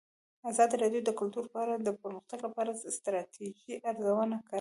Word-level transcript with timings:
ازادي 0.49 0.75
راډیو 0.83 1.01
د 1.05 1.09
کلتور 1.19 1.45
په 1.53 1.57
اړه 1.63 1.73
د 1.77 1.87
پرمختګ 2.01 2.39
لپاره 2.47 2.69
د 2.73 2.81
ستراتیژۍ 2.97 3.73
ارزونه 3.89 4.35
کړې. 4.45 4.49